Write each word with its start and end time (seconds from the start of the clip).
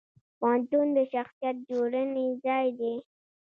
پوهنتون 0.39 0.87
د 0.97 0.99
شخصیت 1.13 1.55
جوړونې 1.69 2.25
ځای 2.45 2.67
دی. 2.79 2.95